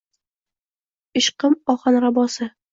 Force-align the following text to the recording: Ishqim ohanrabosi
Ishqim 1.23 1.55
ohanrabosi 1.77 2.53